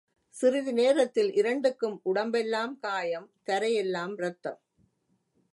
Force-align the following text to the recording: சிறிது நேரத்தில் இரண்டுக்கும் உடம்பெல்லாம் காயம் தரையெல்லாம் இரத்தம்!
சிறிது 0.35 0.73
நேரத்தில் 0.73 1.33
இரண்டுக்கும் 1.33 2.01
உடம்பெல்லாம் 2.03 2.79
காயம் 2.79 3.29
தரையெல்லாம் 3.47 4.15
இரத்தம்! 4.17 4.59